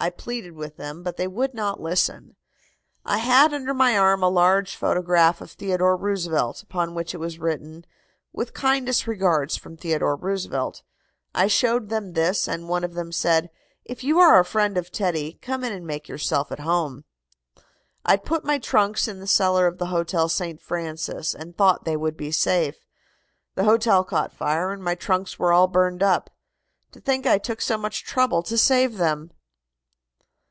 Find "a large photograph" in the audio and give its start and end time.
4.22-5.40